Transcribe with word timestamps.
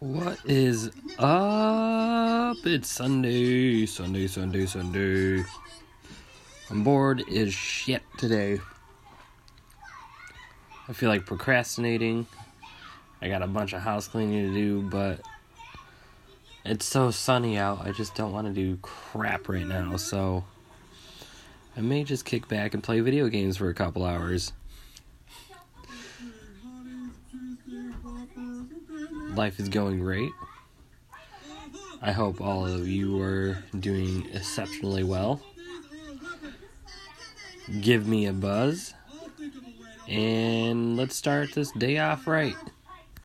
What 0.00 0.38
is 0.46 0.90
up? 1.18 2.56
It's 2.64 2.88
Sunday, 2.88 3.84
Sunday, 3.84 4.28
Sunday, 4.28 4.64
Sunday. 4.64 5.44
I'm 6.70 6.82
bored 6.82 7.22
as 7.30 7.52
shit 7.52 8.02
today. 8.16 8.60
I 10.88 10.94
feel 10.94 11.10
like 11.10 11.26
procrastinating. 11.26 12.26
I 13.20 13.28
got 13.28 13.42
a 13.42 13.46
bunch 13.46 13.74
of 13.74 13.82
house 13.82 14.08
cleaning 14.08 14.48
to 14.48 14.54
do, 14.54 14.80
but 14.88 15.20
it's 16.64 16.86
so 16.86 17.10
sunny 17.10 17.58
out. 17.58 17.86
I 17.86 17.92
just 17.92 18.14
don't 18.14 18.32
want 18.32 18.46
to 18.46 18.54
do 18.54 18.78
crap 18.80 19.50
right 19.50 19.66
now, 19.66 19.98
so 19.98 20.44
I 21.76 21.82
may 21.82 22.04
just 22.04 22.24
kick 22.24 22.48
back 22.48 22.72
and 22.72 22.82
play 22.82 23.00
video 23.00 23.28
games 23.28 23.58
for 23.58 23.68
a 23.68 23.74
couple 23.74 24.06
hours. 24.06 24.54
Life 29.40 29.58
is 29.58 29.70
going 29.70 30.00
great. 30.00 30.32
I 32.02 32.12
hope 32.12 32.42
all 32.42 32.66
of 32.66 32.86
you 32.86 33.22
are 33.22 33.64
doing 33.78 34.28
exceptionally 34.34 35.02
well. 35.02 35.40
Give 37.80 38.06
me 38.06 38.26
a 38.26 38.34
buzz, 38.34 38.92
and 40.06 40.98
let's 40.98 41.16
start 41.16 41.54
this 41.54 41.70
day 41.70 41.96
off 41.96 42.26
right. 42.26 42.54